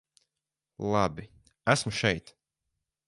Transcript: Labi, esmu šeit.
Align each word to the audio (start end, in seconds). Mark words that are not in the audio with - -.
Labi, 0.93 1.25
esmu 1.75 1.93
šeit. 1.99 2.35